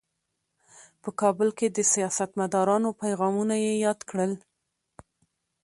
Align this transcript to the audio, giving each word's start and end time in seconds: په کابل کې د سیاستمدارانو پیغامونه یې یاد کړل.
په 1.01 1.09
کابل 1.21 1.49
کې 1.57 1.67
د 1.69 1.77
سیاستمدارانو 1.93 2.89
پیغامونه 3.01 3.55
یې 3.65 3.73
یاد 3.85 3.99
کړل. 4.09 4.31